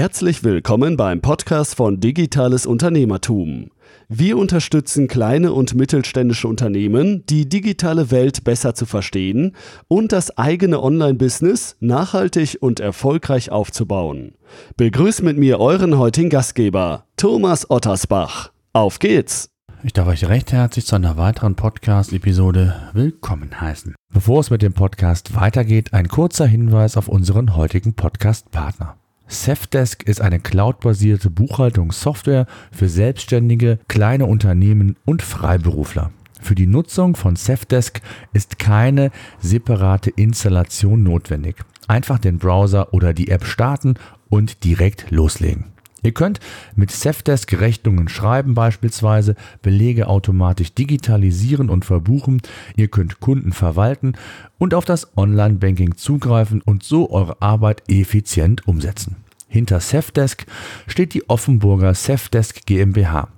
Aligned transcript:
Herzlich 0.00 0.42
willkommen 0.44 0.96
beim 0.96 1.20
Podcast 1.20 1.74
von 1.74 2.00
Digitales 2.00 2.64
Unternehmertum. 2.64 3.70
Wir 4.08 4.38
unterstützen 4.38 5.08
kleine 5.08 5.52
und 5.52 5.74
mittelständische 5.74 6.48
Unternehmen, 6.48 7.26
die 7.26 7.46
digitale 7.46 8.10
Welt 8.10 8.42
besser 8.42 8.74
zu 8.74 8.86
verstehen 8.86 9.54
und 9.88 10.12
das 10.12 10.38
eigene 10.38 10.82
Online-Business 10.82 11.76
nachhaltig 11.80 12.56
und 12.62 12.80
erfolgreich 12.80 13.50
aufzubauen. 13.52 14.36
Begrüßt 14.78 15.22
mit 15.22 15.36
mir 15.36 15.60
euren 15.60 15.98
heutigen 15.98 16.30
Gastgeber, 16.30 17.04
Thomas 17.18 17.68
Ottersbach. 17.70 18.52
Auf 18.72 19.00
geht's! 19.00 19.50
Ich 19.82 19.92
darf 19.92 20.08
euch 20.08 20.26
recht 20.26 20.50
herzlich 20.50 20.86
zu 20.86 20.96
einer 20.96 21.18
weiteren 21.18 21.56
Podcast-Episode 21.56 22.74
willkommen 22.94 23.60
heißen. 23.60 23.94
Bevor 24.10 24.40
es 24.40 24.48
mit 24.48 24.62
dem 24.62 24.72
Podcast 24.72 25.34
weitergeht, 25.34 25.92
ein 25.92 26.08
kurzer 26.08 26.46
Hinweis 26.46 26.96
auf 26.96 27.06
unseren 27.06 27.54
heutigen 27.54 27.92
Podcast-Partner. 27.92 28.96
Safdesk 29.32 30.02
ist 30.02 30.20
eine 30.20 30.40
cloudbasierte 30.40 31.30
Buchhaltungssoftware 31.30 32.46
für 32.72 32.88
Selbstständige, 32.88 33.78
kleine 33.86 34.26
Unternehmen 34.26 34.96
und 35.04 35.22
Freiberufler. 35.22 36.10
Für 36.40 36.56
die 36.56 36.66
Nutzung 36.66 37.14
von 37.14 37.36
Safdesk 37.36 38.00
ist 38.32 38.58
keine 38.58 39.12
separate 39.38 40.10
Installation 40.10 41.04
notwendig. 41.04 41.56
Einfach 41.86 42.18
den 42.18 42.38
Browser 42.38 42.92
oder 42.92 43.14
die 43.14 43.28
App 43.28 43.44
starten 43.44 43.94
und 44.28 44.64
direkt 44.64 45.12
loslegen. 45.12 45.66
Ihr 46.02 46.12
könnt 46.12 46.40
mit 46.74 46.90
Safdesk 46.90 47.60
Rechnungen 47.60 48.08
schreiben 48.08 48.54
beispielsweise, 48.54 49.34
Belege 49.62 50.08
automatisch 50.08 50.74
digitalisieren 50.74 51.68
und 51.68 51.84
verbuchen, 51.84 52.40
ihr 52.76 52.88
könnt 52.88 53.20
Kunden 53.20 53.52
verwalten 53.52 54.14
und 54.58 54.74
auf 54.74 54.84
das 54.84 55.16
Online-Banking 55.16 55.96
zugreifen 55.96 56.62
und 56.62 56.82
so 56.82 57.10
eure 57.10 57.40
Arbeit 57.42 57.82
effizient 57.88 58.66
umsetzen. 58.66 59.16
Hinter 59.48 59.80
Safdesk 59.80 60.46
steht 60.86 61.12
die 61.12 61.28
Offenburger 61.28 61.92
Safdesk 61.94 62.66
GmbH. 62.66 63.28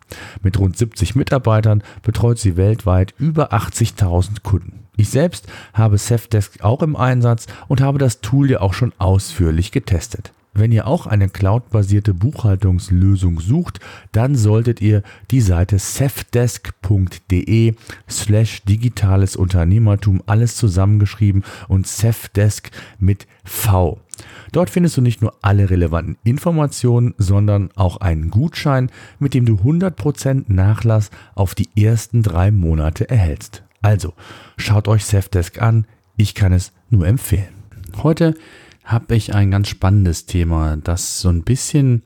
Mit 0.42 0.58
rund 0.58 0.76
70 0.76 1.14
Mitarbeitern 1.14 1.82
betreut 2.02 2.38
sie 2.38 2.58
weltweit 2.58 3.14
über 3.18 3.54
80.000 3.54 4.42
Kunden. 4.42 4.80
Ich 4.98 5.08
selbst 5.08 5.46
habe 5.72 5.96
Safdesk 5.96 6.62
auch 6.62 6.82
im 6.82 6.96
Einsatz 6.96 7.46
und 7.66 7.80
habe 7.80 7.98
das 7.98 8.20
Tool 8.20 8.50
ja 8.50 8.60
auch 8.60 8.74
schon 8.74 8.92
ausführlich 8.98 9.72
getestet. 9.72 10.32
Wenn 10.54 10.70
ihr 10.70 10.86
auch 10.86 11.06
eine 11.06 11.30
cloudbasierte 11.30 12.12
Buchhaltungslösung 12.12 13.40
sucht, 13.40 13.80
dann 14.12 14.36
solltet 14.36 14.82
ihr 14.82 15.02
die 15.30 15.40
Seite 15.40 15.78
cefdesk.de 15.78 17.74
slash 18.08 18.62
digitales 18.64 19.34
Unternehmertum 19.34 20.22
alles 20.26 20.56
zusammengeschrieben 20.56 21.42
und 21.68 21.86
Cefdesk 21.86 22.70
mit 22.98 23.26
V. 23.44 23.98
Dort 24.52 24.68
findest 24.68 24.98
du 24.98 25.00
nicht 25.00 25.22
nur 25.22 25.34
alle 25.40 25.70
relevanten 25.70 26.18
Informationen, 26.22 27.14
sondern 27.16 27.70
auch 27.74 27.96
einen 27.96 28.28
Gutschein, 28.30 28.90
mit 29.18 29.32
dem 29.32 29.46
du 29.46 29.54
100% 29.54 30.44
Nachlass 30.48 31.10
auf 31.34 31.54
die 31.54 31.70
ersten 31.82 32.22
drei 32.22 32.50
Monate 32.50 33.08
erhältst. 33.08 33.62
Also, 33.80 34.12
schaut 34.58 34.86
euch 34.86 35.04
Cefdesk 35.04 35.62
an, 35.62 35.86
ich 36.16 36.34
kann 36.34 36.52
es 36.52 36.72
nur 36.90 37.06
empfehlen. 37.06 37.54
Heute 38.02 38.34
habe 38.84 39.14
ich 39.14 39.34
ein 39.34 39.50
ganz 39.50 39.68
spannendes 39.68 40.26
Thema, 40.26 40.76
das 40.76 41.20
so 41.20 41.28
ein 41.28 41.42
bisschen 41.42 42.02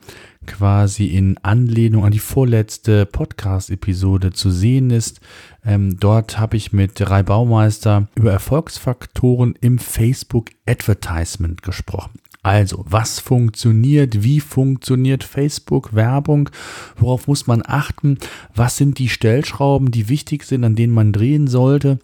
quasi 0.47 1.07
in 1.07 1.39
Anlehnung 1.39 2.05
an 2.05 2.13
die 2.13 2.19
vorletzte 2.19 3.07
Podcast-Episode 3.07 4.33
zu 4.33 4.51
sehen 4.51 4.91
ist. 4.91 5.21
Ähm, 5.65 5.99
dort 5.99 6.39
habe 6.39 6.57
ich 6.57 6.73
mit 6.73 7.01
Rai 7.11 7.23
Baumeister 7.23 8.09
über 8.15 8.33
Erfolgsfaktoren 8.33 9.55
im 9.61 9.79
Facebook 9.79 10.51
Advertisement 10.67 11.63
gesprochen. 11.63 12.21
Also, 12.43 12.85
was 12.89 13.19
funktioniert? 13.19 14.23
Wie 14.23 14.39
funktioniert 14.39 15.25
Facebook-Werbung? 15.25 16.51
Worauf 16.97 17.27
muss 17.27 17.49
man 17.49 17.63
achten? 17.67 18.19
Was 18.55 18.77
sind 18.77 19.01
die 19.01 19.09
Stellschrauben, 19.09 19.91
die 19.91 20.09
wichtig 20.09 20.45
sind, 20.45 20.63
an 20.63 20.77
denen 20.77 20.95
man 20.95 21.13
drehen 21.13 21.49
sollte? 21.49 21.99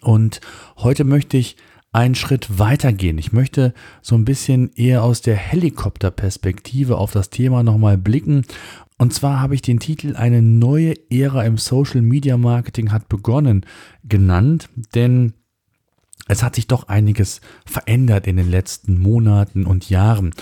Und 0.00 0.40
heute 0.78 1.04
möchte 1.04 1.36
ich 1.36 1.56
einen 1.92 2.14
Schritt 2.14 2.58
weitergehen. 2.58 3.18
Ich 3.18 3.32
möchte 3.32 3.74
so 4.00 4.14
ein 4.14 4.24
bisschen 4.24 4.70
eher 4.74 5.02
aus 5.02 5.22
der 5.22 5.36
Helikopterperspektive 5.36 6.96
auf 6.96 7.12
das 7.12 7.30
Thema 7.30 7.62
nochmal 7.62 7.98
blicken. 7.98 8.44
Und 8.96 9.12
zwar 9.12 9.40
habe 9.40 9.54
ich 9.54 9.62
den 9.62 9.80
Titel 9.80 10.14
Eine 10.14 10.42
neue 10.42 10.94
Ära 11.10 11.44
im 11.44 11.58
Social 11.58 12.02
Media 12.02 12.36
Marketing 12.36 12.92
hat 12.92 13.08
begonnen 13.08 13.66
genannt, 14.04 14.68
denn 14.94 15.32
es 16.28 16.42
hat 16.44 16.54
sich 16.54 16.68
doch 16.68 16.86
einiges 16.88 17.40
verändert 17.66 18.26
in 18.26 18.36
den 18.36 18.50
letzten 18.50 19.00
Monaten 19.00 19.66
und 19.66 19.90
Jahren. 19.90 20.32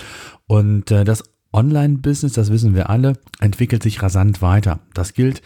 Und 0.45 0.91
äh, 0.91 1.03
das 1.03 1.23
Online-Business, 1.51 2.33
das 2.33 2.51
wissen 2.51 2.75
wir 2.75 2.91
alle, 2.91 3.13
entwickelt 3.39 3.81
sich 3.81 4.03
rasant 4.03 4.43
weiter. 4.43 4.81
Das 4.93 5.13
gilt 5.13 5.41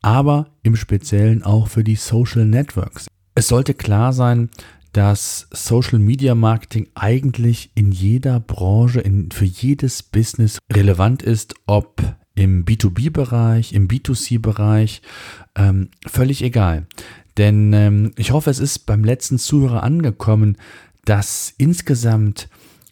aber 0.00 0.46
im 0.62 0.76
Speziellen 0.76 1.42
auch 1.42 1.68
für 1.68 1.84
die 1.84 1.96
Social 1.96 2.46
Networks. 2.46 3.06
Es 3.34 3.48
sollte 3.48 3.74
klar 3.74 4.12
sein, 4.12 4.48
dass 4.92 5.48
Social 5.52 5.98
Media 5.98 6.34
Marketing 6.34 6.88
eigentlich 6.94 7.70
in 7.74 7.92
jeder 7.92 8.40
Branche, 8.40 9.00
in, 9.00 9.30
für 9.30 9.44
jedes 9.44 10.02
Business 10.02 10.58
relevant 10.70 11.22
ist, 11.22 11.54
ob 11.66 12.16
im 12.34 12.64
B2B-Bereich, 12.64 13.72
im 13.72 13.88
B2C-Bereich, 13.88 15.02
ähm, 15.56 15.88
völlig 16.06 16.42
egal. 16.42 16.86
Denn 17.36 17.72
ähm, 17.72 18.12
ich 18.16 18.32
hoffe, 18.32 18.50
es 18.50 18.58
ist 18.58 18.80
beim 18.80 19.04
letzten 19.04 19.38
Zuhörer 19.38 19.82
angekommen, 19.82 20.56
dass 21.04 21.54
insgesamt 21.56 22.48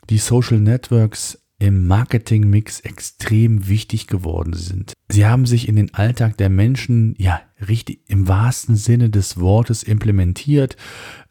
die 0.08 0.18
Social 0.18 0.58
Networks 0.58 1.39
im 1.60 1.86
Marketingmix 1.86 2.80
extrem 2.80 3.68
wichtig 3.68 4.06
geworden 4.06 4.54
sind. 4.54 4.94
Sie 5.08 5.26
haben 5.26 5.44
sich 5.44 5.68
in 5.68 5.76
den 5.76 5.92
Alltag 5.94 6.36
der 6.38 6.48
Menschen 6.48 7.14
ja 7.18 7.40
richtig 7.68 8.00
im 8.08 8.26
wahrsten 8.26 8.76
Sinne 8.76 9.10
des 9.10 9.38
Wortes 9.38 9.82
implementiert. 9.82 10.76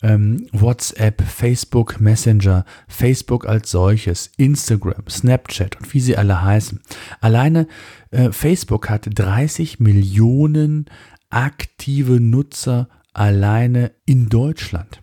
Ähm, 0.04 0.46
WhatsApp, 0.52 1.24
Facebook 1.24 2.00
Messenger, 2.00 2.64
Facebook 2.88 3.48
als 3.48 3.72
solches, 3.72 4.32
Instagram, 4.38 5.08
Snapchat 5.10 5.78
und 5.78 5.94
wie 5.94 6.00
sie 6.00 6.16
alle 6.16 6.42
heißen. 6.44 6.80
Alleine 7.22 7.68
äh, 8.12 8.32
Facebook 8.32 8.88
hat 8.90 9.08
30 9.12 9.80
Millionen 9.80 10.86
aktive 11.32 12.20
Nutzer 12.20 12.88
alleine 13.14 13.92
in 14.06 14.30
Deutschland. 14.30 15.00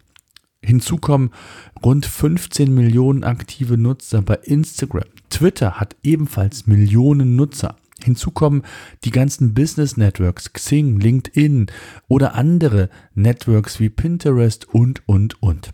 Hinzu 0.67 0.97
kommen 0.97 1.31
rund 1.85 2.07
15 2.07 2.75
Millionen 2.75 3.23
aktive 3.23 3.79
Nutzer 3.79 4.21
bei 4.21 4.35
Instagram. 4.43 5.05
Twitter 5.31 5.79
hat 5.79 5.95
ebenfalls 6.03 6.67
Millionen 6.67 7.37
Nutzer. 7.37 7.77
Hinzu 8.03 8.33
kommen 8.33 8.63
die 9.05 9.13
ganzen 9.13 9.55
Business 9.55 9.97
Networks, 9.97 10.53
Xing, 10.53 10.99
LinkedIn 10.99 11.67
oder 12.09 12.35
andere 12.35 12.91
Networks 13.15 13.79
wie 13.79 13.89
Pinterest 13.89 14.67
und, 14.69 15.03
und, 15.09 15.41
und. 15.41 15.71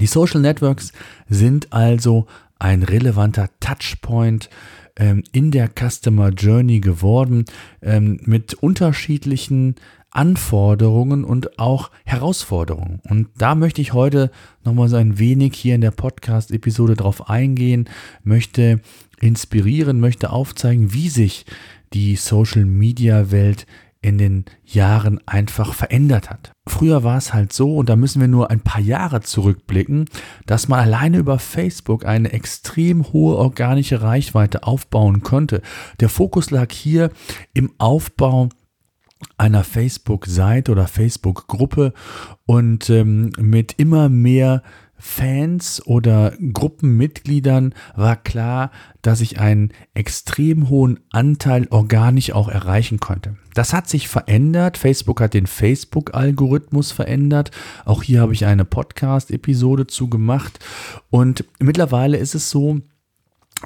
Die 0.00 0.06
Social 0.06 0.40
Networks 0.40 0.92
sind 1.28 1.72
also 1.72 2.26
ein 2.58 2.82
relevanter 2.82 3.48
Touchpoint 3.60 4.50
ähm, 4.96 5.22
in 5.32 5.50
der 5.50 5.68
Customer 5.68 6.30
Journey 6.30 6.80
geworden, 6.80 7.44
ähm, 7.80 8.20
mit 8.24 8.54
unterschiedlichen 8.54 9.76
Anforderungen 10.10 11.24
und 11.24 11.58
auch 11.58 11.90
Herausforderungen. 12.04 13.00
Und 13.08 13.28
da 13.38 13.54
möchte 13.54 13.80
ich 13.80 13.92
heute 13.92 14.30
nochmal 14.64 14.88
so 14.88 14.96
ein 14.96 15.18
wenig 15.18 15.54
hier 15.56 15.74
in 15.74 15.80
der 15.80 15.92
Podcast-Episode 15.92 16.96
drauf 16.96 17.28
eingehen, 17.28 17.88
möchte 18.24 18.80
inspirieren, 19.20 20.00
möchte 20.00 20.30
aufzeigen, 20.30 20.92
wie 20.92 21.08
sich 21.08 21.46
die 21.92 22.16
Social-Media-Welt 22.16 23.66
in 24.02 24.16
den 24.16 24.46
Jahren 24.64 25.20
einfach 25.26 25.74
verändert 25.74 26.30
hat. 26.30 26.52
Früher 26.66 27.04
war 27.04 27.18
es 27.18 27.34
halt 27.34 27.52
so, 27.52 27.76
und 27.76 27.88
da 27.90 27.96
müssen 27.96 28.20
wir 28.20 28.28
nur 28.28 28.50
ein 28.50 28.60
paar 28.60 28.80
Jahre 28.80 29.20
zurückblicken, 29.20 30.06
dass 30.46 30.68
man 30.68 30.80
alleine 30.80 31.18
über 31.18 31.38
Facebook 31.38 32.06
eine 32.06 32.32
extrem 32.32 33.12
hohe 33.12 33.36
organische 33.36 34.00
Reichweite 34.00 34.62
aufbauen 34.62 35.22
konnte. 35.22 35.60
Der 36.00 36.08
Fokus 36.08 36.50
lag 36.50 36.72
hier 36.72 37.10
im 37.52 37.72
Aufbau 37.76 38.48
einer 39.36 39.64
Facebook-Seite 39.64 40.72
oder 40.72 40.86
Facebook-Gruppe 40.86 41.92
und 42.46 42.90
ähm, 42.90 43.32
mit 43.38 43.74
immer 43.78 44.08
mehr 44.08 44.62
Fans 45.00 45.84
oder 45.86 46.34
Gruppenmitgliedern 46.52 47.74
war 47.96 48.16
klar, 48.16 48.70
dass 49.02 49.22
ich 49.22 49.40
einen 49.40 49.72
extrem 49.94 50.68
hohen 50.68 51.00
Anteil 51.10 51.66
organisch 51.70 52.32
auch 52.32 52.48
erreichen 52.48 53.00
konnte. 53.00 53.36
Das 53.54 53.72
hat 53.72 53.88
sich 53.88 54.08
verändert. 54.08 54.76
Facebook 54.76 55.20
hat 55.20 55.34
den 55.34 55.46
Facebook-Algorithmus 55.46 56.92
verändert. 56.92 57.50
Auch 57.84 58.02
hier 58.02 58.20
habe 58.20 58.34
ich 58.34 58.44
eine 58.44 58.64
Podcast-Episode 58.64 59.86
zu 59.86 60.08
gemacht. 60.08 60.58
Und 61.08 61.44
mittlerweile 61.58 62.18
ist 62.18 62.34
es 62.34 62.50
so, 62.50 62.80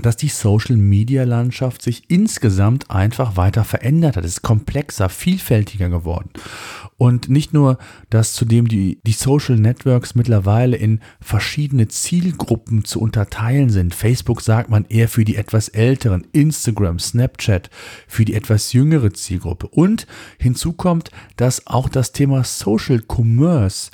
dass 0.02 0.16
die 0.16 0.28
Social-Media-Landschaft 0.28 1.80
sich 1.80 2.10
insgesamt 2.10 2.90
einfach 2.90 3.36
weiter 3.36 3.64
verändert 3.64 4.16
hat. 4.16 4.24
Es 4.24 4.32
ist 4.32 4.42
komplexer, 4.42 5.08
vielfältiger 5.08 5.88
geworden. 5.88 6.30
Und 6.96 7.28
nicht 7.28 7.52
nur, 7.52 7.78
dass 8.10 8.32
zudem 8.32 8.68
die, 8.68 8.98
die 9.04 9.12
Social 9.12 9.56
Networks 9.56 10.14
mittlerweile 10.14 10.76
in 10.76 11.00
verschiedene 11.20 11.88
Zielgruppen 11.88 12.84
zu 12.84 13.00
unterteilen 13.00 13.70
sind. 13.70 13.94
Facebook 13.94 14.40
sagt 14.40 14.68
man 14.68 14.84
eher 14.86 15.08
für 15.08 15.24
die 15.24 15.36
etwas 15.36 15.68
älteren, 15.68 16.26
Instagram, 16.32 16.98
Snapchat 16.98 17.70
für 18.08 18.24
die 18.24 18.34
etwas 18.34 18.72
jüngere 18.72 19.12
Zielgruppe. 19.12 19.68
Und 19.68 20.06
hinzu 20.38 20.72
kommt, 20.72 21.10
dass 21.36 21.66
auch 21.66 21.88
das 21.88 22.12
Thema 22.12 22.42
Social 22.44 23.00
Commerce 23.00 23.90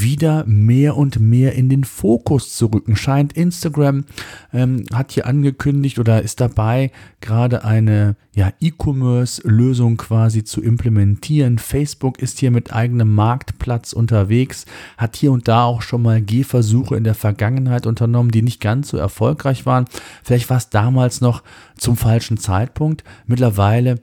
wieder 0.00 0.44
mehr 0.46 0.96
und 0.96 1.20
mehr 1.20 1.54
in 1.54 1.68
den 1.68 1.84
Fokus 1.84 2.56
zu 2.56 2.66
rücken 2.66 2.96
scheint. 2.96 3.34
Instagram 3.34 4.04
ähm, 4.52 4.84
hat 4.92 5.12
hier 5.12 5.26
angekündigt 5.26 5.98
oder 5.98 6.22
ist 6.22 6.40
dabei, 6.40 6.90
gerade 7.20 7.64
eine 7.64 8.16
ja, 8.34 8.52
E-Commerce-Lösung 8.60 9.98
quasi 9.98 10.44
zu 10.44 10.62
implementieren. 10.62 11.58
Facebook 11.58 12.18
ist 12.18 12.38
hier 12.38 12.50
mit 12.50 12.72
eigenem 12.72 13.14
Marktplatz 13.14 13.92
unterwegs, 13.92 14.64
hat 14.96 15.16
hier 15.16 15.32
und 15.32 15.48
da 15.48 15.64
auch 15.64 15.82
schon 15.82 16.02
mal 16.02 16.22
Gehversuche 16.22 16.96
in 16.96 17.04
der 17.04 17.14
Vergangenheit 17.14 17.86
unternommen, 17.86 18.30
die 18.30 18.42
nicht 18.42 18.60
ganz 18.60 18.88
so 18.88 18.96
erfolgreich 18.96 19.66
waren. 19.66 19.84
Vielleicht 20.22 20.48
war 20.48 20.56
es 20.56 20.70
damals 20.70 21.20
noch 21.20 21.42
zum 21.76 21.96
falschen 21.96 22.38
Zeitpunkt. 22.38 23.04
Mittlerweile 23.26 24.00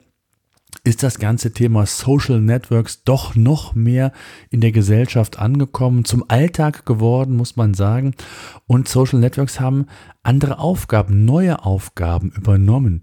ist 0.84 1.02
das 1.02 1.18
ganze 1.18 1.52
Thema 1.52 1.86
Social 1.86 2.40
Networks 2.40 3.04
doch 3.04 3.34
noch 3.34 3.74
mehr 3.74 4.12
in 4.50 4.60
der 4.60 4.72
Gesellschaft 4.72 5.38
angekommen, 5.38 6.04
zum 6.04 6.24
Alltag 6.28 6.86
geworden, 6.86 7.36
muss 7.36 7.56
man 7.56 7.74
sagen. 7.74 8.14
Und 8.66 8.88
Social 8.88 9.20
Networks 9.20 9.60
haben 9.60 9.86
andere 10.22 10.58
Aufgaben, 10.58 11.24
neue 11.24 11.64
Aufgaben 11.64 12.32
übernommen. 12.36 13.02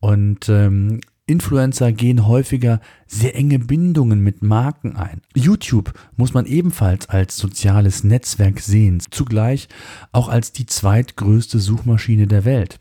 Und 0.00 0.48
ähm, 0.48 1.00
Influencer 1.26 1.90
gehen 1.90 2.28
häufiger 2.28 2.80
sehr 3.06 3.34
enge 3.34 3.58
Bindungen 3.58 4.20
mit 4.20 4.42
Marken 4.42 4.96
ein. 4.96 5.22
YouTube 5.34 5.92
muss 6.16 6.34
man 6.34 6.46
ebenfalls 6.46 7.08
als 7.08 7.36
soziales 7.36 8.04
Netzwerk 8.04 8.60
sehen, 8.60 9.00
zugleich 9.10 9.68
auch 10.12 10.28
als 10.28 10.52
die 10.52 10.66
zweitgrößte 10.66 11.58
Suchmaschine 11.58 12.28
der 12.28 12.44
Welt 12.44 12.78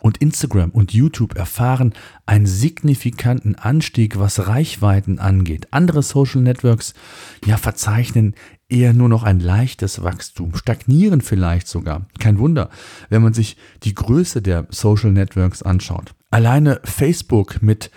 und 0.00 0.18
Instagram 0.18 0.70
und 0.70 0.92
YouTube 0.92 1.36
erfahren 1.36 1.94
einen 2.26 2.46
signifikanten 2.46 3.54
Anstieg, 3.54 4.18
was 4.18 4.46
Reichweiten 4.46 5.18
angeht. 5.18 5.68
Andere 5.70 6.02
Social 6.02 6.42
Networks 6.42 6.94
ja 7.44 7.56
verzeichnen 7.56 8.34
eher 8.68 8.92
nur 8.92 9.08
noch 9.08 9.22
ein 9.22 9.40
leichtes 9.40 10.02
Wachstum, 10.02 10.54
stagnieren 10.56 11.20
vielleicht 11.20 11.68
sogar. 11.68 12.06
Kein 12.18 12.38
Wunder, 12.38 12.70
wenn 13.08 13.22
man 13.22 13.32
sich 13.32 13.56
die 13.84 13.94
Größe 13.94 14.42
der 14.42 14.66
Social 14.70 15.12
Networks 15.12 15.62
anschaut. 15.62 16.14
Alleine 16.30 16.80
Facebook 16.84 17.62
mit 17.62 17.90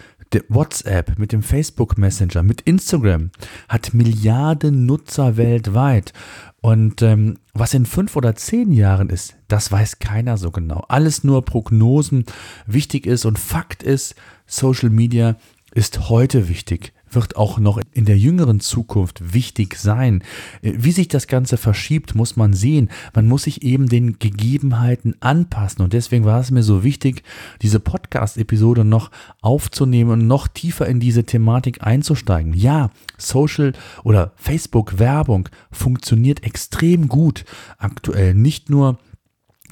WhatsApp, 0.48 1.18
mit 1.18 1.32
dem 1.32 1.44
Facebook 1.44 1.98
Messenger, 1.98 2.44
mit 2.44 2.62
Instagram 2.62 3.32
hat 3.68 3.94
Milliarden 3.94 4.86
Nutzer 4.86 5.38
weltweit 5.38 6.14
und 6.62 7.02
ähm, 7.02 7.38
was 7.54 7.74
in 7.74 7.86
fünf 7.86 8.16
oder 8.16 8.36
zehn 8.36 8.72
Jahren 8.72 9.10
ist, 9.10 9.36
das 9.48 9.72
weiß 9.72 10.00
keiner 10.00 10.38
so 10.38 10.52
genau. 10.52 10.84
Alles 10.88 11.24
nur 11.24 11.46
Prognosen. 11.46 12.26
Wichtig 12.66 13.06
ist 13.06 13.26
und 13.26 13.40
Fakt 13.40 13.82
ist, 13.82 14.16
Social 14.46 14.90
Media 14.90 15.36
ist 15.74 16.10
heute 16.10 16.50
wichtig 16.50 16.94
wird 17.12 17.36
auch 17.36 17.60
noch 17.60 17.80
in 17.92 18.06
der 18.06 18.18
jüngeren 18.18 18.60
Zukunft 18.60 19.34
wichtig 19.34 19.76
sein. 19.76 20.24
Äh, 20.62 20.74
wie 20.78 20.92
sich 20.92 21.08
das 21.08 21.28
Ganze 21.28 21.58
verschiebt, 21.58 22.16
muss 22.16 22.36
man 22.36 22.54
sehen. 22.54 22.90
Man 23.14 23.28
muss 23.28 23.44
sich 23.44 23.64
eben 23.64 23.88
den 23.88 24.20
Gegebenheiten 24.20 25.16
anpassen. 25.20 25.84
Und 25.84 25.94
deswegen 25.94 26.26
war 26.26 26.40
es 26.40 26.52
mir 26.52 26.64
so 26.64 26.84
wichtig, 26.84 27.24
diese 27.62 27.80
Podcast-Episode 27.80 28.86
noch 28.86 29.12
aufzunehmen 29.42 30.12
und 30.12 30.28
noch 30.28 30.48
tiefer 30.48 30.88
in 30.88 31.00
diese 31.00 31.24
Thematik 31.24 31.84
einzusteigen. 31.84 32.54
Ja, 32.54 32.90
Social 33.18 33.74
oder 34.04 34.34
Facebook-Werbung 34.36 35.50
funktioniert 35.72 36.44
extrem 36.44 37.08
gut 37.08 37.46
aktuell. 37.78 38.34
Nicht 38.34 38.70
nur 38.70 38.98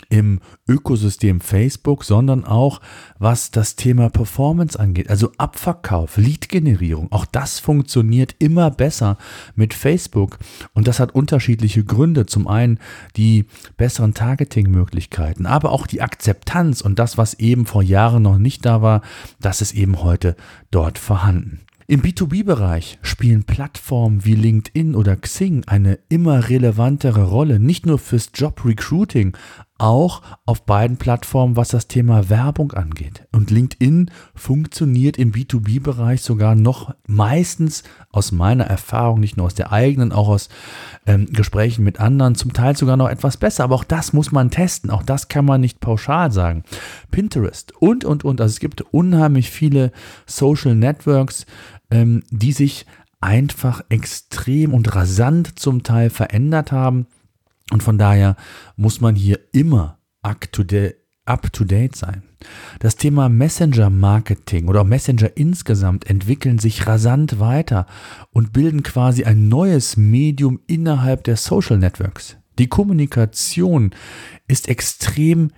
im 0.10 0.40
Ökosystem 0.68 1.42
Facebook, 1.42 2.04
sondern 2.04 2.46
auch 2.46 2.82
was 3.20 3.52
das 3.52 3.76
Thema 3.76 4.10
Performance 4.10 4.80
angeht, 4.80 5.10
also 5.10 5.32
Abverkauf, 5.38 6.18
Lead-Generierung. 6.18 7.12
Auch 7.12 7.26
das 7.26 7.60
funktioniert 7.60 8.36
immer 8.40 8.72
besser 8.72 9.18
mit 9.56 9.74
Facebook 9.74 10.40
und 10.74 10.88
das 10.88 11.00
hat 11.00 11.16
unterschiedliche 11.16 11.84
Gründe. 11.84 12.26
Zum 12.26 12.48
einen 12.48 12.80
die 13.16 13.46
besseren 13.78 14.14
Targeting-Möglichkeiten, 14.14 15.46
aber 15.46 15.72
auch 15.72 15.88
die 15.88 16.02
Akzeptanz 16.02 16.82
und 16.82 17.00
das, 17.00 17.18
was 17.18 17.36
eben 17.36 17.66
vor 17.66 17.84
Jahren 17.84 18.24
noch 18.24 18.38
nicht 18.38 18.66
da 18.66 18.82
war, 18.82 19.02
das 19.40 19.62
ist 19.62 19.74
eben 19.74 20.02
heute 20.02 20.36
dort 20.72 20.98
vorhanden. 20.98 21.62
Im 21.90 22.02
B2B-Bereich 22.02 23.00
spielen 23.02 23.46
Plattformen 23.46 24.26
wie 24.26 24.36
LinkedIn 24.36 24.94
oder 24.94 25.16
Xing 25.16 25.64
eine 25.68 26.00
immer 26.10 26.50
relevantere 26.50 27.24
Rolle, 27.24 27.62
nicht 27.62 27.86
nur 27.86 27.98
fürs 27.98 28.32
Job-Recruiting, 28.34 29.38
auch 29.78 30.22
auf 30.46 30.66
beiden 30.66 30.98
Plattformen, 30.98 31.56
was 31.56 31.70
das 31.70 31.88
Thema 31.88 32.30
Werbung 32.30 32.74
angeht. 32.74 33.28
Und 33.32 33.52
LinkedIn 33.52 34.12
funktioniert 34.36 35.18
im 35.18 35.32
B2B-Bereich 35.32 36.22
sogar 36.22 36.56
noch 36.56 36.94
meistens 37.06 37.84
aus 38.12 38.32
meiner 38.32 38.66
Erfahrung, 38.66 39.20
nicht 39.20 39.38
nur 39.38 39.46
aus 39.46 39.56
der 39.56 39.72
eigenen, 39.72 40.12
auch 40.12 40.30
aus 40.30 40.50
ähm, 41.06 41.28
Gesprächen 41.32 41.84
mit 41.84 42.00
anderen, 42.00 42.36
zum 42.36 42.54
Teil 42.54 42.76
sogar 42.76 42.98
noch 42.98 43.10
etwas 43.10 43.38
besser. 43.38 43.64
Aber 43.64 43.76
auch 43.76 43.84
das 43.84 44.14
muss 44.14 44.32
man 44.32 44.50
testen. 44.50 44.90
Auch 44.90 45.04
das 45.04 45.28
kann 45.28 45.46
man 45.46 45.62
nicht 45.62 45.80
pauschal 45.80 46.32
sagen. 46.32 46.64
Pinterest 47.12 47.74
und, 47.80 48.06
und, 48.06 48.26
und. 48.26 48.42
Also 48.42 48.54
es 48.54 48.60
gibt 48.60 48.82
unheimlich 48.82 49.50
viele 49.50 49.92
Social 50.26 50.76
Networks, 50.76 51.46
ähm, 51.92 52.24
die 52.32 52.52
sich 52.52 52.86
einfach 53.20 53.82
extrem 53.90 54.74
und 54.74 54.96
rasant 54.96 55.60
zum 55.60 55.84
Teil 55.84 56.10
verändert 56.10 56.72
haben. 56.72 57.08
Und 57.72 57.84
von 57.84 57.98
daher 57.98 58.36
muss 58.76 59.02
man 59.02 59.16
hier 59.16 59.40
immer 59.52 60.00
up 60.24 60.52
to, 60.52 60.64
date 60.64 61.96
sein. 61.96 62.24
Das 62.80 62.96
Thema 62.96 63.30
Messenger-Marketing 63.30 64.68
oder 64.68 64.82
auch 64.82 64.86
Messenger 64.86 65.36
insgesamt 65.36 66.10
entwickeln 66.10 66.60
sich 66.60 66.88
rasant 66.88 67.40
weiter 67.40 67.86
und 68.32 68.54
bilden 68.54 68.84
quasi 68.84 69.26
ein 69.26 69.50
neues 69.50 69.98
Medium 69.98 70.60
innerhalb 70.68 71.24
der 71.24 71.36
Social 71.36 71.78
Networks. 71.78 72.38
Die 72.58 72.68
Kommunikation 72.68 73.92
ist 74.48 74.70
extrem 74.70 75.52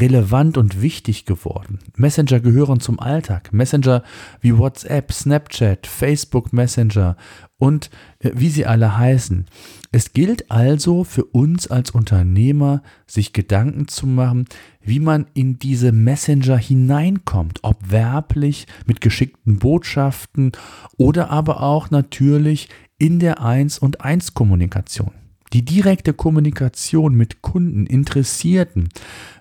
relevant 0.00 0.56
und 0.56 0.82
wichtig 0.82 1.24
geworden. 1.24 1.78
Messenger 1.96 2.40
gehören 2.40 2.80
zum 2.80 3.00
Alltag. 3.00 3.52
Messenger 3.52 4.02
wie 4.40 4.56
WhatsApp, 4.56 5.12
Snapchat, 5.12 5.86
Facebook 5.86 6.52
Messenger 6.52 7.16
und 7.58 7.90
äh, 8.18 8.30
wie 8.34 8.48
sie 8.48 8.66
alle 8.66 8.96
heißen. 8.98 9.46
Es 9.92 10.12
gilt 10.12 10.50
also 10.50 11.04
für 11.04 11.24
uns 11.24 11.66
als 11.66 11.90
Unternehmer, 11.90 12.82
sich 13.06 13.32
Gedanken 13.32 13.88
zu 13.88 14.06
machen, 14.06 14.46
wie 14.80 15.00
man 15.00 15.26
in 15.34 15.58
diese 15.58 15.92
Messenger 15.92 16.56
hineinkommt, 16.56 17.60
ob 17.62 17.90
werblich 17.90 18.66
mit 18.86 19.00
geschickten 19.00 19.58
Botschaften 19.58 20.52
oder 20.96 21.30
aber 21.30 21.62
auch 21.62 21.90
natürlich 21.90 22.68
in 22.98 23.18
der 23.18 23.42
1 23.42 23.78
und 23.78 24.00
1 24.00 24.34
Kommunikation. 24.34 25.21
Die 25.52 25.64
direkte 25.64 26.14
Kommunikation 26.14 27.14
mit 27.14 27.42
Kunden, 27.42 27.84
Interessierten 27.84 28.88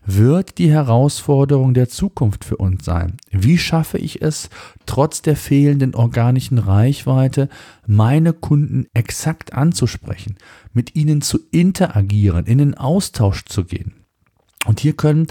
wird 0.05 0.57
die 0.57 0.69
Herausforderung 0.69 1.73
der 1.73 1.87
Zukunft 1.87 2.43
für 2.43 2.57
uns 2.57 2.83
sein. 2.83 3.15
Wie 3.31 3.57
schaffe 3.57 3.97
ich 3.97 4.21
es, 4.21 4.49
trotz 4.85 5.21
der 5.21 5.37
fehlenden 5.37 5.95
organischen 5.95 6.57
Reichweite, 6.57 7.47
meine 7.87 8.33
Kunden 8.33 8.87
exakt 8.93 9.53
anzusprechen, 9.53 10.35
mit 10.73 10.95
ihnen 10.95 11.21
zu 11.21 11.39
interagieren, 11.51 12.45
in 12.45 12.57
den 12.57 12.73
Austausch 12.73 13.45
zu 13.45 13.63
gehen? 13.63 13.93
Und 14.65 14.81
hier 14.81 14.93
können 14.93 15.27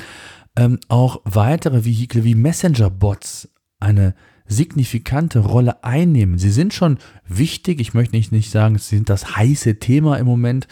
ähm, 0.56 0.78
auch 0.88 1.20
weitere 1.24 1.84
Vehikel 1.84 2.24
wie 2.24 2.34
Messenger-Bots 2.34 3.50
eine 3.80 4.14
signifikante 4.50 5.38
Rolle 5.38 5.82
einnehmen. 5.84 6.36
Sie 6.38 6.50
sind 6.50 6.74
schon 6.74 6.98
wichtig, 7.26 7.80
ich 7.80 7.94
möchte 7.94 8.16
nicht, 8.16 8.50
sagen, 8.50 8.76
sie 8.78 8.96
sind 8.96 9.08
das 9.08 9.36
heiße 9.36 9.78
Thema 9.78 10.16
im 10.16 10.26
Moment, 10.26 10.66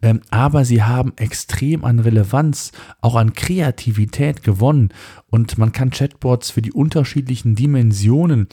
ähm, 0.00 0.20
aber 0.30 0.64
sie 0.64 0.84
haben 0.84 1.12
extrem 1.16 1.84
an 1.84 1.98
Relevanz, 1.98 2.70
auch 3.00 3.16
an 3.16 3.34
Kreativität 3.34 4.42
gewonnen 4.42 4.90
und 5.28 5.58
man 5.58 5.72
kann 5.72 5.90
Chatbots 5.90 6.50
für 6.50 6.62
die 6.62 6.72
unterschiedlichen 6.72 7.56
Dimensionen 7.56 8.46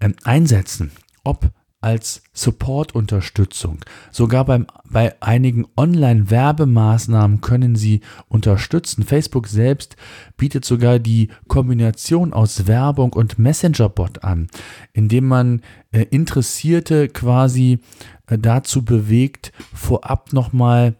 ähm, 0.00 0.14
einsetzen. 0.24 0.90
Ob 1.24 1.50
als 1.80 2.22
Support-Unterstützung. 2.32 3.78
Sogar 4.10 4.44
beim, 4.44 4.66
bei 4.84 5.20
einigen 5.22 5.66
Online-Werbemaßnahmen 5.76 7.40
können 7.40 7.76
Sie 7.76 8.00
unterstützen. 8.28 9.04
Facebook 9.04 9.46
selbst 9.46 9.96
bietet 10.36 10.64
sogar 10.64 10.98
die 10.98 11.28
Kombination 11.46 12.32
aus 12.32 12.66
Werbung 12.66 13.12
und 13.12 13.38
Messenger-Bot 13.38 14.24
an, 14.24 14.48
indem 14.92 15.28
man 15.28 15.62
äh, 15.92 16.02
Interessierte 16.10 17.08
quasi 17.08 17.78
äh, 18.26 18.38
dazu 18.38 18.84
bewegt, 18.84 19.52
vorab 19.72 20.32
nochmal 20.32 20.96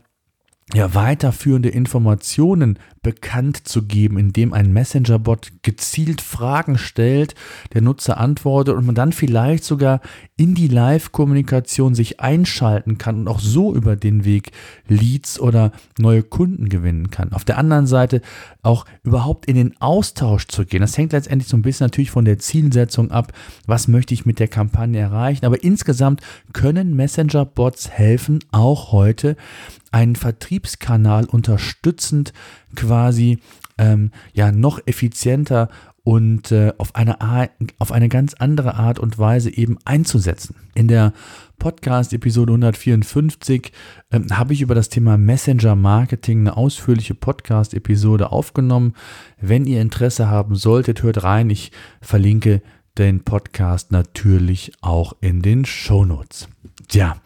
ja, 0.75 0.95
weiterführende 0.95 1.71
Informationen 1.71 2.79
bekannt 3.03 3.67
zu 3.67 3.87
geben, 3.87 4.19
indem 4.19 4.53
ein 4.53 4.71
Messenger-Bot 4.71 5.53
gezielt 5.63 6.21
Fragen 6.21 6.77
stellt, 6.77 7.35
der 7.73 7.81
Nutzer 7.81 8.19
antwortet 8.19 8.75
und 8.75 8.85
man 8.85 8.95
dann 8.95 9.13
vielleicht 9.13 9.65
sogar 9.65 10.03
in 10.37 10.55
die 10.55 10.69
Live-Kommunikation 10.69 11.95
sich 11.95 12.21
einschalten 12.21 12.99
kann 12.99 13.21
und 13.21 13.29
auch 13.29 13.41
so 13.41 13.75
über 13.75 13.97
den 13.97 14.27
Weg 14.27 14.53
Leads 14.89 15.41
oder 15.41 15.73
neue 15.99 16.23
Kunden 16.23 16.69
gewinnen 16.69 17.11
kann. 17.11 17.33
Auf 17.33 17.47
der 17.47 17.57
anderen 17.57 17.87
Seite 17.87 18.21
auch 18.63 18.85
überhaupt 19.05 19.47
in 19.47 19.57
den 19.57 19.81
Austausch 19.81 20.49
zu 20.49 20.67
gehen. 20.67 20.83
Das 20.83 20.99
hängt 20.99 21.13
letztendlich 21.13 21.49
so 21.49 21.57
ein 21.57 21.63
bisschen 21.63 21.87
natürlich 21.87 22.11
von 22.11 22.27
der 22.27 22.39
Zielsetzung 22.39 23.11
ab, 23.11 23.33
was 23.67 23.89
möchte 23.89 24.13
ich 24.13 24.27
mit 24.27 24.39
der 24.39 24.49
Kampagne 24.49 25.01
erreichen. 25.01 25.47
Aber 25.47 25.63
insgesamt 25.65 26.21
können 26.53 26.95
Messenger-Bots 26.95 27.89
helfen, 27.89 28.41
auch 28.53 28.93
heute 28.93 29.37
einen 29.93 30.17
Vertriebskanal 30.17 31.25
unterstützend 31.27 32.33
quasi 32.75 33.39
ähm, 33.79 34.11
ja 34.33 34.53
noch 34.53 34.81
effizienter 34.87 35.69
und 36.09 36.53
äh, 36.53 36.73
auf, 36.79 36.95
eine 36.95 37.19
auf 37.79 37.93
eine 37.93 38.09
ganz 38.09 38.33
andere 38.33 38.77
Art 38.77 38.99
und 38.99 39.19
Weise 39.19 39.55
eben 39.55 39.77
einzusetzen. 39.85 40.57
In 40.75 40.89
der 40.89 41.13
Podcast-Episode 41.59 42.53
154 42.53 43.73
ähm, 44.11 44.27
habe 44.31 44.55
ich 44.55 44.63
über 44.63 44.75
das 44.75 44.89
Thema 44.89 45.19
Messenger-Marketing 45.19 46.41
eine 46.41 46.57
ausführliche 46.57 47.15
Podcast-Episode 47.15 48.33
aufgenommen. 48.33 48.95
Wenn 49.39 49.67
ihr 49.67 49.83
Interesse 49.83 50.29
haben 50.29 50.55
solltet, 50.55 51.03
hört 51.03 51.25
rein. 51.25 51.51
Ich 51.51 51.73
verlinke 52.01 52.63
den 52.99 53.21
Podcast 53.21 53.93
natürlich 53.93 54.73
auch 54.81 55.15
in 55.21 55.41
den 55.41 55.65
Show 55.65 56.05
Notes. 56.05 56.49
Tja, 56.89 57.17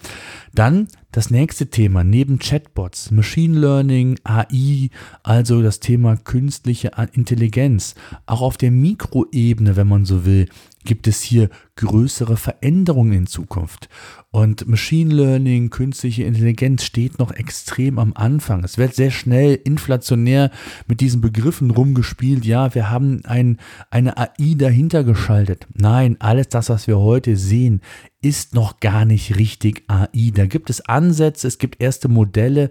dann 0.54 0.88
das 1.12 1.30
nächste 1.30 1.68
Thema 1.68 2.04
neben 2.04 2.38
Chatbots, 2.38 3.10
Machine 3.10 3.58
Learning, 3.58 4.18
AI, 4.24 4.90
also 5.22 5.62
das 5.62 5.80
Thema 5.80 6.16
künstliche 6.16 6.92
Intelligenz. 7.12 7.94
Auch 8.26 8.42
auf 8.42 8.56
der 8.56 8.70
Mikroebene, 8.70 9.76
wenn 9.76 9.88
man 9.88 10.04
so 10.04 10.24
will, 10.24 10.48
gibt 10.84 11.06
es 11.06 11.22
hier 11.22 11.48
größere 11.76 12.36
Veränderungen 12.36 13.12
in 13.12 13.26
Zukunft. 13.26 13.88
Und 14.30 14.66
Machine 14.66 15.12
Learning, 15.12 15.70
künstliche 15.70 16.24
Intelligenz 16.24 16.84
steht 16.84 17.18
noch 17.18 17.32
extrem 17.32 17.98
am 17.98 18.12
Anfang. 18.14 18.64
Es 18.64 18.78
wird 18.78 18.94
sehr 18.94 19.10
schnell 19.10 19.58
inflationär 19.62 20.50
mit 20.86 21.00
diesen 21.00 21.20
Begriffen 21.20 21.70
rumgespielt. 21.70 22.44
Ja, 22.44 22.74
wir 22.74 22.90
haben 22.90 23.22
ein, 23.24 23.58
eine 23.90 24.16
AI 24.16 24.54
dahinter 24.56 25.04
geschaltet. 25.04 25.66
Nein, 25.74 26.16
alles 26.18 26.48
das, 26.48 26.70
was 26.70 26.86
wir 26.86 26.98
heute 26.98 27.36
sehen, 27.36 27.80
ist 28.22 28.54
noch 28.54 28.80
gar 28.80 29.04
nicht 29.04 29.36
richtig 29.36 29.84
AI. 29.88 30.30
Da 30.32 30.46
gibt 30.46 30.70
es 30.70 30.80
Ansätze, 30.88 31.48
es 31.48 31.58
gibt 31.58 31.82
erste 31.82 32.08
Modelle, 32.08 32.70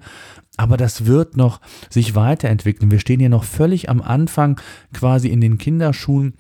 aber 0.57 0.77
das 0.77 1.05
wird 1.05 1.37
noch 1.37 1.61
sich 1.89 2.15
weiterentwickeln. 2.15 2.91
Wir 2.91 2.99
stehen 2.99 3.19
hier 3.19 3.29
noch 3.29 3.43
völlig 3.43 3.89
am 3.89 4.01
Anfang, 4.01 4.59
quasi 4.93 5.27
in 5.27 5.41
den 5.41 5.57
Kinderschuhen. 5.57 6.33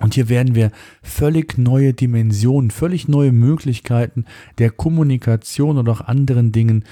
Und 0.00 0.14
hier 0.14 0.28
werden 0.28 0.54
wir 0.54 0.70
völlig 1.02 1.58
neue 1.58 1.92
Dimensionen, 1.92 2.70
völlig 2.70 3.08
neue 3.08 3.32
Möglichkeiten 3.32 4.24
der 4.58 4.70
Kommunikation 4.70 5.76
und 5.78 5.88
auch 5.88 6.00
anderen 6.00 6.52
Dingen 6.52 6.84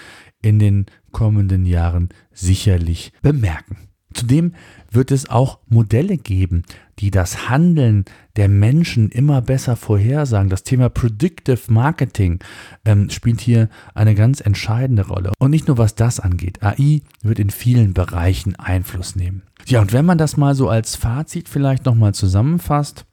in 0.42 0.58
den 0.58 0.86
kommenden 1.12 1.66
Jahren 1.66 2.08
sicherlich 2.32 3.12
bemerken. 3.22 3.76
Zudem 4.12 4.54
wird 4.96 5.12
es 5.12 5.30
auch 5.30 5.60
Modelle 5.68 6.16
geben, 6.16 6.64
die 6.98 7.12
das 7.12 7.48
Handeln 7.48 8.04
der 8.34 8.48
Menschen 8.48 9.10
immer 9.10 9.40
besser 9.42 9.76
vorhersagen. 9.76 10.50
Das 10.50 10.64
Thema 10.64 10.88
Predictive 10.88 11.60
Marketing 11.68 12.40
ähm, 12.84 13.10
spielt 13.10 13.40
hier 13.40 13.68
eine 13.94 14.16
ganz 14.16 14.40
entscheidende 14.40 15.06
Rolle. 15.06 15.30
Und 15.38 15.52
nicht 15.52 15.68
nur 15.68 15.78
was 15.78 15.94
das 15.94 16.18
angeht. 16.18 16.62
AI 16.62 17.02
wird 17.22 17.38
in 17.38 17.50
vielen 17.50 17.94
Bereichen 17.94 18.56
Einfluss 18.56 19.14
nehmen. 19.14 19.42
Ja, 19.66 19.80
und 19.80 19.92
wenn 19.92 20.04
man 20.04 20.18
das 20.18 20.36
mal 20.36 20.54
so 20.54 20.68
als 20.68 20.96
Fazit 20.96 21.48
vielleicht 21.48 21.84
nochmal 21.86 22.14
zusammenfasst, 22.14 23.04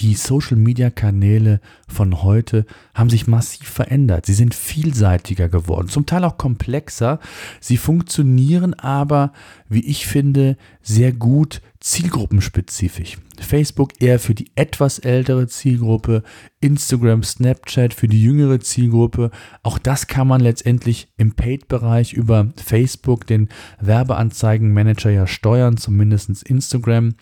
die 0.00 0.14
Social-Media-Kanäle 0.14 1.60
von 1.86 2.22
heute 2.22 2.64
haben 2.94 3.10
sich 3.10 3.26
massiv 3.26 3.68
verändert. 3.68 4.24
Sie 4.26 4.34
sind 4.34 4.54
vielseitiger 4.54 5.48
geworden, 5.48 5.88
zum 5.88 6.06
Teil 6.06 6.24
auch 6.24 6.38
komplexer. 6.38 7.20
Sie 7.60 7.76
funktionieren 7.76 8.74
aber, 8.74 9.32
wie 9.68 9.84
ich 9.86 10.06
finde, 10.06 10.56
sehr 10.82 11.12
gut 11.12 11.60
zielgruppenspezifisch. 11.80 13.16
Facebook 13.40 14.02
eher 14.02 14.18
für 14.18 14.34
die 14.34 14.50
etwas 14.54 14.98
ältere 14.98 15.46
Zielgruppe, 15.46 16.22
Instagram, 16.60 17.22
Snapchat 17.22 17.94
für 17.94 18.06
die 18.06 18.22
jüngere 18.22 18.60
Zielgruppe. 18.60 19.30
Auch 19.62 19.78
das 19.78 20.06
kann 20.06 20.28
man 20.28 20.42
letztendlich 20.42 21.08
im 21.16 21.32
Paid-Bereich 21.32 22.12
über 22.12 22.52
Facebook, 22.56 23.26
den 23.26 23.48
Werbeanzeigenmanager 23.80 25.10
ja 25.10 25.26
steuern, 25.26 25.78
zumindest 25.78 26.42
Instagram. 26.42 27.14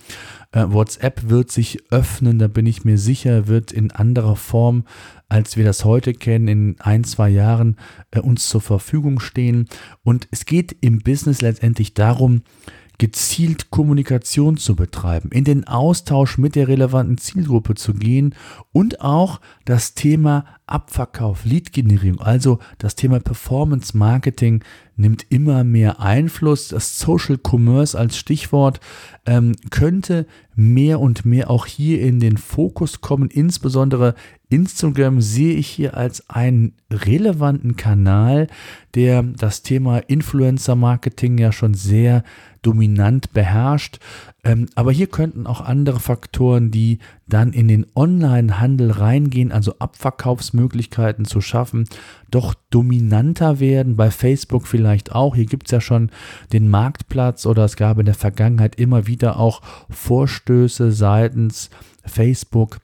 Äh, 0.51 0.65
WhatsApp 0.69 1.29
wird 1.31 1.53
sich 1.53 1.79
öffnen, 1.93 2.41
da 2.41 2.49
bin 2.49 2.67
ich 2.67 2.85
mir 2.85 2.99
sicher, 2.99 3.47
wird 3.47 3.71
in 3.71 3.93
anderer 3.93 4.37
Form 4.37 4.85
als 5.29 5.57
wir 5.57 5.65
das 5.65 5.85
heute 5.85 6.15
kennen, 6.15 6.49
in 6.49 6.77
ein, 6.81 7.05
zwei 7.05 7.29
Jahren 7.29 7.77
äh, 8.11 8.21
uns 8.21 8.49
zur 8.49 8.61
Verfügung 8.61 9.21
stehen. 9.21 9.69
Und 10.03 10.27
es 10.31 10.47
geht 10.47 10.75
im 10.81 11.01
Business 11.01 11.43
letztendlich 11.43 11.95
darum, 11.95 12.43
gezielt 12.99 13.71
Kommunikation 13.71 14.57
zu 14.57 14.75
betreiben, 14.75 15.31
in 15.31 15.45
den 15.45 15.67
Austausch 15.67 16.37
mit 16.37 16.57
der 16.57 16.69
relevanten 16.69 17.17
Zielgruppe 17.17 17.75
zu 17.75 17.95
gehen 17.95 18.35
und 18.73 19.01
auch 19.01 19.41
das 19.65 19.95
Thema 19.95 20.45
Abverkauf, 20.69 21.45
Lead-Generierung, 21.45 22.21
also 22.21 22.59
das 22.79 22.95
Thema 22.95 23.21
Performance 23.21 23.97
Marketing 23.97 24.63
nimmt 24.99 25.27
immer 25.31 25.65
mehr 25.65 26.01
Einfluss. 26.01 26.69
Das 26.69 26.99
Social 26.99 27.39
Commerce 27.39 27.97
als 27.97 28.19
Stichwort 28.19 28.81
ähm, 29.27 29.55
könnte 29.71 30.27
mehr 30.55 31.01
und 31.01 31.25
mehr 31.25 31.51
auch 31.51 31.67
hier 31.67 32.03
in 32.03 32.19
den 32.19 32.37
Fokus 32.37 33.01
kommen. 33.01 33.31
Insbesondere 33.31 34.15
Instagram 34.51 35.21
sehe 35.21 35.55
ich 35.55 35.69
hier 35.69 35.97
als 35.97 36.29
einen 36.29 36.75
relevanten 36.91 37.77
Kanal, 37.77 38.49
der 38.95 39.23
das 39.23 39.63
Thema 39.63 39.99
Influencer 39.99 40.75
Marketing 40.75 41.39
ja 41.39 41.53
schon 41.53 41.75
sehr 41.75 42.25
dominant 42.63 43.33
beherrscht. 43.33 44.01
Ähm, 44.43 44.67
aber 44.75 44.91
hier 44.91 45.07
könnten 45.07 45.47
auch 45.47 45.61
andere 45.61 46.01
Faktoren, 46.01 46.73
die 46.73 46.99
dann 47.29 47.53
in 47.53 47.69
den 47.69 47.87
Online-Handel 47.95 48.91
reingehen, 48.91 49.53
also 49.53 49.79
Abverkaufsmöglichkeiten 49.79 50.58
zu 51.25 51.41
schaffen, 51.41 51.89
doch 52.31 52.55
dominanter 52.71 53.61
werden. 53.61 53.97
Bei 53.97 54.11
Facebook 54.11 54.67
vielleicht 54.67 55.13
auch. 55.13 55.35
Hier 55.35 55.47
gibt 55.47 55.67
es 55.67 55.73
ja 55.73 55.81
schon 55.81 56.11
den 56.53 56.69
Marktplatz 56.69 57.47
oder 57.47 57.65
es 57.65 57.77
gab 57.77 57.99
in 57.99 58.07
der 58.07 58.15
Vergangenheit 58.15 58.77
immer 58.77 59.07
wieder 59.07 59.39
auch 59.39 59.63
Vorstöße 59.91 60.93
seitens 60.93 61.71
Facebook 62.05 62.79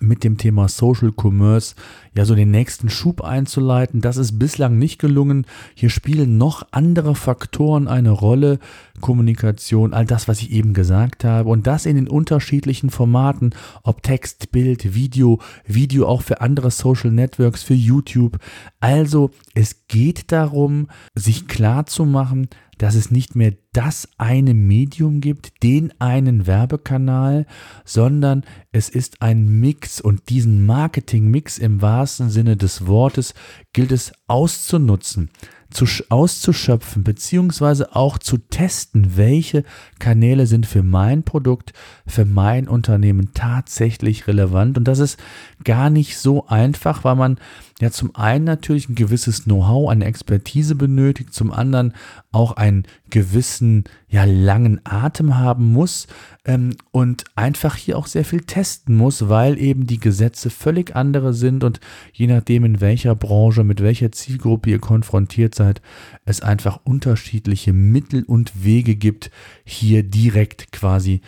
mit 0.00 0.24
dem 0.24 0.38
Thema 0.38 0.68
Social 0.68 1.12
Commerce 1.12 1.74
ja 2.14 2.24
so 2.24 2.34
den 2.34 2.50
nächsten 2.50 2.88
Schub 2.88 3.22
einzuleiten. 3.22 4.00
Das 4.00 4.16
ist 4.16 4.38
bislang 4.38 4.78
nicht 4.78 4.98
gelungen. 4.98 5.46
Hier 5.74 5.90
spielen 5.90 6.38
noch 6.38 6.66
andere 6.70 7.14
Faktoren 7.14 7.88
eine 7.88 8.10
Rolle. 8.10 8.58
Kommunikation, 9.00 9.94
all 9.94 10.04
das, 10.04 10.28
was 10.28 10.40
ich 10.40 10.50
eben 10.50 10.74
gesagt 10.74 11.24
habe. 11.24 11.48
Und 11.48 11.66
das 11.66 11.86
in 11.86 11.96
den 11.96 12.08
unterschiedlichen 12.08 12.90
Formaten, 12.90 13.54
ob 13.82 14.02
Text, 14.02 14.52
Bild, 14.52 14.94
Video, 14.94 15.40
Video 15.66 16.06
auch 16.06 16.22
für 16.22 16.40
andere 16.40 16.70
Social 16.70 17.10
Networks, 17.10 17.62
für 17.62 17.74
YouTube. 17.74 18.38
Also 18.80 19.30
es 19.54 19.86
geht 19.88 20.32
darum, 20.32 20.88
sich 21.14 21.48
klar 21.48 21.86
zu 21.86 22.04
machen, 22.04 22.48
dass 22.78 22.94
es 22.94 23.10
nicht 23.10 23.36
mehr 23.36 23.52
das 23.72 24.08
eine 24.18 24.52
Medium 24.52 25.20
gibt, 25.20 25.62
den 25.62 25.92
einen 25.98 26.46
Werbekanal, 26.46 27.46
sondern 27.84 28.44
es 28.70 28.90
ist 28.90 29.22
ein 29.22 29.60
Mix 29.60 30.00
und 30.00 30.28
diesen 30.28 30.66
Marketing-Mix 30.66 31.58
im 31.58 31.80
wahrsten 31.80 32.28
Sinne 32.28 32.56
des 32.56 32.86
Wortes 32.86 33.34
gilt 33.72 33.92
es 33.92 34.12
auszunutzen 34.26 35.30
zu, 35.72 35.86
auszuschöpfen, 36.08 37.02
beziehungsweise 37.02 37.94
auch 37.96 38.18
zu 38.18 38.38
testen, 38.38 39.16
welche 39.16 39.64
Kanäle 39.98 40.46
sind 40.46 40.66
für 40.66 40.82
mein 40.82 41.22
Produkt, 41.22 41.72
für 42.06 42.24
mein 42.24 42.68
Unternehmen 42.68 43.30
tatsächlich 43.34 44.26
relevant. 44.26 44.78
Und 44.78 44.84
das 44.84 44.98
ist 44.98 45.18
gar 45.64 45.90
nicht 45.90 46.18
so 46.18 46.46
einfach, 46.46 47.04
weil 47.04 47.16
man 47.16 47.38
ja 47.80 47.90
zum 47.90 48.14
einen 48.14 48.44
natürlich 48.44 48.88
ein 48.88 48.94
gewisses 48.94 49.44
Know-how, 49.44 49.90
eine 49.90 50.04
Expertise 50.04 50.74
benötigt, 50.74 51.34
zum 51.34 51.50
anderen 51.50 51.94
auch 52.30 52.52
einen 52.52 52.84
gewissen, 53.10 53.61
ja, 54.08 54.24
langen 54.24 54.80
Atem 54.84 55.38
haben 55.38 55.72
muss 55.72 56.06
ähm, 56.44 56.76
und 56.90 57.24
einfach 57.34 57.76
hier 57.76 57.98
auch 57.98 58.06
sehr 58.06 58.24
viel 58.24 58.42
testen 58.42 58.96
muss, 58.96 59.28
weil 59.28 59.58
eben 59.58 59.86
die 59.86 59.98
Gesetze 59.98 60.50
völlig 60.50 60.94
andere 60.96 61.34
sind 61.34 61.64
und 61.64 61.80
je 62.12 62.26
nachdem, 62.26 62.64
in 62.64 62.80
welcher 62.80 63.14
Branche, 63.14 63.64
mit 63.64 63.82
welcher 63.82 64.12
Zielgruppe 64.12 64.70
ihr 64.70 64.78
konfrontiert 64.78 65.54
seid, 65.54 65.80
es 66.24 66.40
einfach 66.40 66.80
unterschiedliche 66.84 67.72
Mittel 67.72 68.22
und 68.24 68.64
Wege 68.64 68.96
gibt, 68.96 69.30
hier 69.64 70.02
direkt 70.02 70.72
quasi 70.72 71.20